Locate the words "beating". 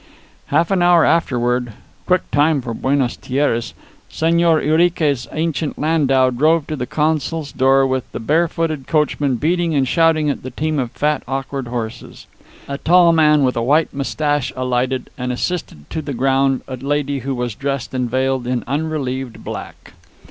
9.35-9.75